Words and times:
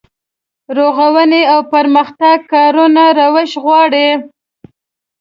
رغونې 0.77 1.41
او 1.53 1.59
پرمختګ 1.73 2.37
کارونه 2.53 3.03
روش 3.19 3.51
غواړي. 3.63 4.09